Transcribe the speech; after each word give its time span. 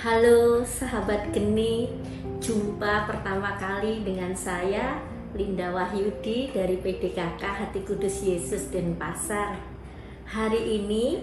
Halo 0.00 0.64
sahabat 0.64 1.28
geni, 1.28 1.84
jumpa 2.40 3.04
pertama 3.04 3.60
kali 3.60 4.00
dengan 4.00 4.32
saya 4.32 4.96
Linda 5.36 5.76
Wahyudi 5.76 6.56
dari 6.56 6.80
PDKK 6.80 7.44
Hati 7.44 7.84
Kudus 7.84 8.24
Yesus 8.24 8.72
Denpasar. 8.72 9.60
Hari 10.24 10.80
ini 10.80 11.20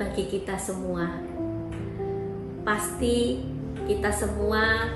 bagi 0.00 0.32
kita 0.32 0.56
semua. 0.56 1.12
Pasti 2.64 3.44
kita 3.84 4.08
semua 4.08 4.88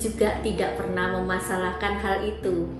juga 0.00 0.40
tidak 0.40 0.80
pernah 0.80 1.20
memasalahkan 1.20 2.00
hal 2.00 2.24
itu. 2.24 2.72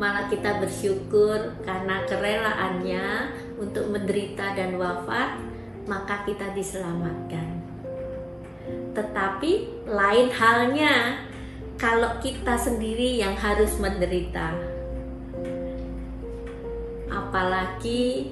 Malah 0.00 0.32
kita 0.32 0.64
bersyukur 0.64 1.60
karena 1.60 2.08
kerelaannya 2.08 3.36
untuk 3.60 3.92
menderita 3.92 4.56
dan 4.56 4.80
wafat, 4.80 5.36
maka 5.84 6.24
kita 6.24 6.56
diselamatkan. 6.56 7.60
Tetapi 8.96 9.84
lain 9.84 10.28
halnya 10.32 11.28
kalau 11.80 12.20
kita 12.20 12.60
sendiri 12.60 13.16
yang 13.16 13.32
harus 13.40 13.80
menderita 13.80 14.52
apalagi 17.08 18.28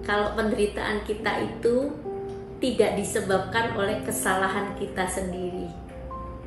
kalau 0.00 0.32
penderitaan 0.32 1.04
kita 1.04 1.44
itu 1.44 1.92
tidak 2.56 2.96
disebabkan 2.96 3.76
oleh 3.76 4.00
kesalahan 4.06 4.72
kita 4.80 5.04
sendiri. 5.04 5.68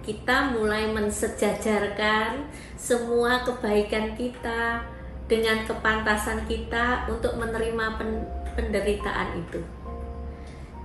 Kita 0.01 0.55
mulai 0.55 0.89
mensejajarkan 0.89 2.49
semua 2.79 3.45
kebaikan 3.45 4.17
kita 4.17 4.81
dengan 5.29 5.61
kepantasan 5.69 6.49
kita 6.49 7.05
untuk 7.11 7.37
menerima 7.37 7.99
penderitaan 8.57 9.29
itu. 9.37 9.61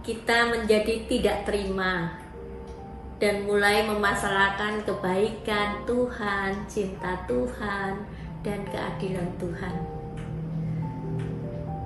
Kita 0.04 0.52
menjadi 0.52 1.08
tidak 1.08 1.48
terima 1.48 2.23
dan 3.24 3.48
mulai 3.48 3.88
memasalahkan 3.88 4.84
kebaikan 4.84 5.80
Tuhan, 5.88 6.68
cinta 6.68 7.24
Tuhan, 7.24 8.04
dan 8.44 8.60
keadilan 8.68 9.32
Tuhan 9.40 9.72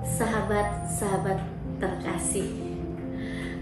sahabat-sahabat 0.03 1.39
terkasih. 1.79 2.75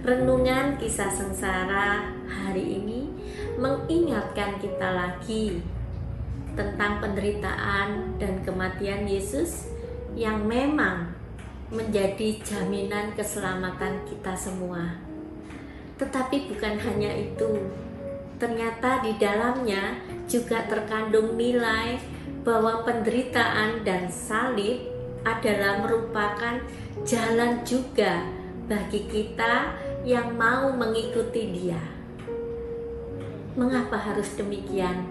Renungan 0.02 0.82
kisah 0.82 1.14
sengsara 1.14 2.18
hari 2.26 2.82
ini 2.82 3.14
mengingatkan 3.62 4.58
kita 4.58 4.98
lagi 4.98 5.62
tentang 6.58 6.98
penderitaan 6.98 8.18
dan 8.18 8.42
kematian 8.42 9.06
Yesus 9.06 9.70
yang 10.18 10.50
memang 10.50 11.14
menjadi 11.70 12.42
jaminan 12.42 13.14
keselamatan 13.14 14.02
kita 14.10 14.34
semua. 14.34 15.07
Tetapi 15.98 16.54
bukan 16.54 16.78
hanya 16.78 17.10
itu, 17.10 17.58
ternyata 18.38 19.02
di 19.02 19.18
dalamnya 19.18 19.98
juga 20.30 20.62
terkandung 20.70 21.34
nilai 21.34 21.98
bahwa 22.46 22.86
penderitaan 22.86 23.82
dan 23.82 24.08
salib 24.08 24.80
adalah 25.26 25.84
merupakan 25.84 26.62
jalan 27.04 27.60
juga 27.68 28.24
bagi 28.70 29.04
kita 29.10 29.74
yang 30.08 30.38
mau 30.38 30.72
mengikuti 30.72 31.52
Dia. 31.52 31.82
Mengapa 33.58 33.98
harus 33.98 34.38
demikian? 34.38 35.10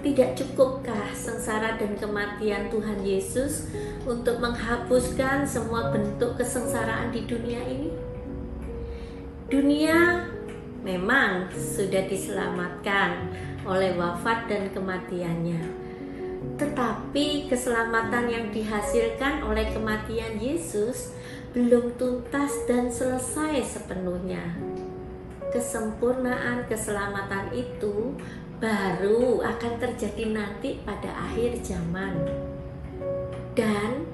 Tidak 0.00 0.38
cukupkah 0.38 1.10
sengsara 1.10 1.74
dan 1.74 1.98
kematian 1.98 2.70
Tuhan 2.70 3.02
Yesus 3.02 3.66
untuk 4.06 4.38
menghapuskan 4.38 5.42
semua 5.42 5.90
bentuk 5.90 6.38
kesengsaraan 6.38 7.10
di 7.10 7.26
dunia 7.26 7.58
ini? 7.66 8.05
Dunia 9.46 10.26
memang 10.82 11.50
sudah 11.54 12.06
diselamatkan 12.10 13.30
oleh 13.66 13.94
wafat 13.94 14.46
dan 14.50 14.70
kematiannya 14.74 15.86
tetapi 16.56 17.50
keselamatan 17.50 18.30
yang 18.30 18.46
dihasilkan 18.54 19.44
oleh 19.44 19.68
kematian 19.74 20.40
Yesus 20.40 21.12
belum 21.52 21.98
tuntas 22.00 22.52
dan 22.70 22.88
selesai 22.88 23.76
sepenuhnya. 23.76 24.56
Kesempurnaan 25.52 26.68
keselamatan 26.68 27.52
itu 27.56 28.16
baru 28.60 29.44
akan 29.44 29.72
terjadi 29.80 30.32
nanti 30.32 30.80
pada 30.84 31.12
akhir 31.28 31.60
zaman. 31.60 32.14
Dan 33.56 34.04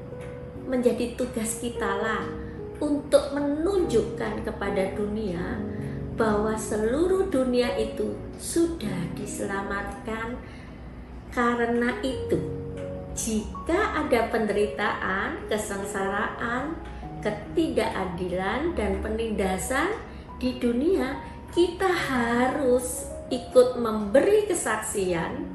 menjadi 0.67 1.19
tugas 1.19 1.59
kita 1.59 1.99
lah 1.99 2.23
untuk 2.83 3.31
menunjukkan 3.31 4.43
kepada 4.43 4.91
dunia 4.99 5.63
bahwa 6.19 6.59
seluruh 6.59 7.31
dunia 7.31 7.79
itu 7.79 8.19
sudah 8.37 9.15
diselamatkan 9.15 10.37
karena 11.33 11.97
itu, 12.05 12.37
jika 13.17 14.05
ada 14.05 14.29
penderitaan, 14.29 15.49
kesengsaraan, 15.49 16.77
ketidakadilan, 17.25 18.77
dan 18.77 19.01
penindasan 19.01 19.97
di 20.37 20.61
dunia, 20.61 21.17
kita 21.57 21.89
harus 21.89 23.09
ikut 23.33 23.81
memberi 23.81 24.45
kesaksian 24.45 25.49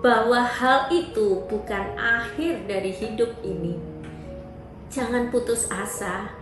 bahwa 0.00 0.40
hal 0.40 0.88
itu 0.88 1.44
bukan 1.44 1.92
akhir 2.00 2.64
dari 2.64 2.94
hidup 2.96 3.36
ini. 3.44 3.87
Jangan 4.88 5.28
putus 5.28 5.68
asa. 5.68 6.32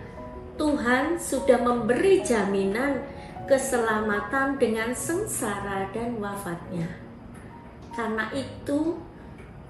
Tuhan 0.55 1.19
sudah 1.19 1.61
memberi 1.61 2.23
jaminan 2.23 3.03
keselamatan 3.51 4.57
dengan 4.57 4.95
sengsara 4.95 5.91
dan 5.91 6.17
wafatnya. 6.23 6.87
Karena 7.91 8.31
itu 8.33 8.97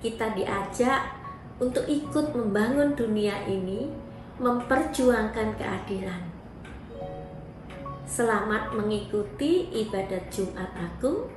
kita 0.04 0.36
diajak 0.36 1.08
untuk 1.56 1.88
ikut 1.88 2.36
membangun 2.36 2.92
dunia 2.92 3.48
ini, 3.48 3.88
memperjuangkan 4.36 5.56
keadilan. 5.56 6.22
Selamat 8.04 8.76
mengikuti 8.76 9.72
ibadat 9.72 10.28
Jumat 10.28 10.68
Agung. 10.76 11.32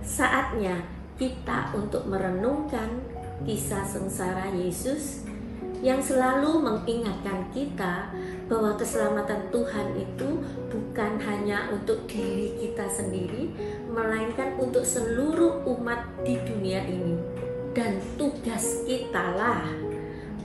Saatnya 0.00 0.80
kita 1.20 1.76
untuk 1.76 2.08
merenungkan 2.08 3.04
kisah 3.44 3.84
sengsara 3.84 4.50
Yesus 4.50 5.28
yang 5.84 6.00
selalu 6.00 6.64
mengingatkan 6.64 7.44
kita 7.52 8.08
bahwa 8.48 8.72
keselamatan 8.80 9.52
Tuhan 9.52 9.92
itu 10.00 10.40
bukan 10.72 11.20
hanya 11.20 11.68
untuk 11.68 12.08
diri 12.08 12.56
kita 12.56 12.88
sendiri, 12.88 13.52
melainkan 13.92 14.56
untuk 14.56 14.80
seluruh 14.80 15.60
umat 15.76 16.08
di 16.24 16.40
dunia 16.40 16.88
ini. 16.88 17.20
Dan 17.76 18.00
tugas 18.16 18.80
kita 18.88 19.36
lah 19.36 19.60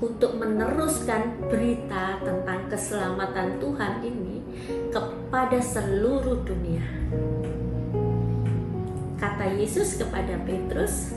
untuk 0.04 0.36
meneruskan 0.36 1.40
berita 1.48 2.20
tentang 2.20 2.68
keselamatan 2.68 3.64
Tuhan 3.64 4.04
ini 4.04 4.44
kepada 4.92 5.60
seluruh 5.64 6.44
dunia. 6.44 6.84
Kata 9.16 9.56
Yesus 9.56 9.96
kepada 9.96 10.36
Petrus, 10.44 11.16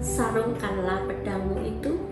"Sarungkanlah 0.00 1.04
pedangmu 1.04 1.60
itu. 1.64 2.05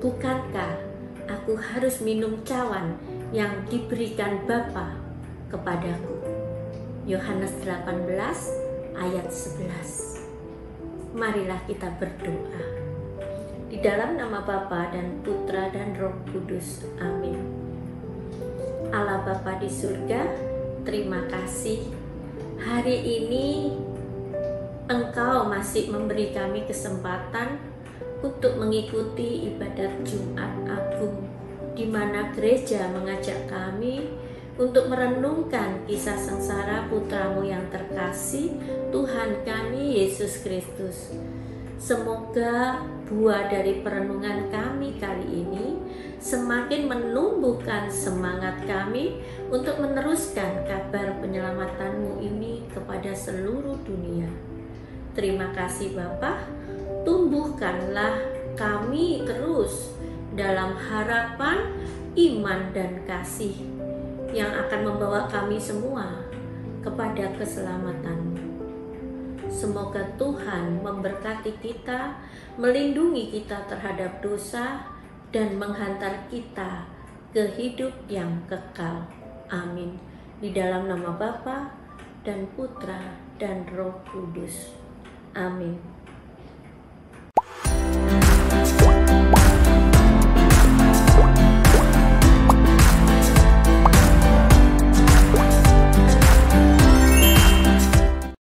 Bukankah 0.00 0.80
aku 1.28 1.60
harus 1.60 2.00
minum 2.00 2.40
cawan 2.42 2.96
yang 3.30 3.52
diberikan 3.68 4.42
Bapa 4.48 4.96
kepadaku?" 5.52 6.20
Yohanes 7.04 7.52
18 7.64 8.00
ayat 8.96 9.28
11. 9.28 11.16
Marilah 11.16 11.60
kita 11.64 11.90
berdoa. 11.96 12.64
Di 13.70 13.78
dalam 13.80 14.18
nama 14.18 14.42
Bapa 14.42 14.90
dan 14.92 15.22
Putra 15.24 15.70
dan 15.70 15.96
Roh 15.96 16.14
Kudus. 16.28 16.84
Amin. 16.98 17.38
Allah 18.90 19.22
Bapa 19.22 19.58
di 19.62 19.70
surga, 19.70 20.26
terima 20.82 21.22
kasih. 21.30 21.86
Hari 22.60 22.96
ini 22.98 23.74
Engkau 24.90 25.46
masih 25.46 25.86
memberi 25.88 26.34
kami 26.34 26.66
kesempatan 26.66 27.69
untuk 28.20 28.60
mengikuti 28.60 29.48
ibadat 29.48 30.04
Jumat 30.04 30.52
Agung 30.68 31.24
di 31.72 31.88
mana 31.88 32.28
gereja 32.36 32.88
mengajak 32.92 33.48
kami 33.48 34.12
untuk 34.60 34.92
merenungkan 34.92 35.88
kisah 35.88 36.20
sengsara 36.20 36.84
putramu 36.92 37.40
yang 37.40 37.64
terkasih 37.72 38.52
Tuhan 38.92 39.40
kami 39.48 40.04
Yesus 40.04 40.44
Kristus. 40.44 41.16
Semoga 41.80 42.84
buah 43.08 43.48
dari 43.48 43.80
perenungan 43.80 44.52
kami 44.52 45.00
kali 45.00 45.24
ini 45.24 45.80
semakin 46.20 46.92
menumbuhkan 46.92 47.88
semangat 47.88 48.60
kami 48.68 49.24
untuk 49.48 49.80
meneruskan 49.80 50.68
kabar 50.68 51.16
penyelamatanmu 51.24 52.20
ini 52.20 52.68
kepada 52.68 53.16
seluruh 53.16 53.80
dunia. 53.88 54.28
Terima 55.16 55.48
kasih 55.56 55.96
Bapak, 55.96 56.44
tumbuhkanlah 57.04 58.20
kami 58.54 59.24
terus 59.24 59.94
dalam 60.36 60.76
harapan, 60.76 61.74
iman, 62.14 62.60
dan 62.70 63.02
kasih 63.08 63.56
yang 64.30 64.50
akan 64.54 64.80
membawa 64.86 65.26
kami 65.26 65.58
semua 65.58 66.22
kepada 66.80 67.34
keselamatan. 67.36 68.38
Semoga 69.50 70.06
Tuhan 70.14 70.78
memberkati 70.80 71.58
kita, 71.58 72.14
melindungi 72.54 73.34
kita 73.34 73.66
terhadap 73.66 74.22
dosa, 74.22 74.86
dan 75.34 75.58
menghantar 75.58 76.26
kita 76.30 76.86
ke 77.30 77.46
hidup 77.58 77.94
yang 78.10 78.42
kekal. 78.46 79.06
Amin. 79.50 79.98
Di 80.38 80.50
dalam 80.54 80.86
nama 80.86 81.14
Bapa 81.14 81.70
dan 82.26 82.46
Putra 82.54 83.18
dan 83.38 83.66
Roh 83.70 84.02
Kudus. 84.10 84.74
Amin. 85.34 85.99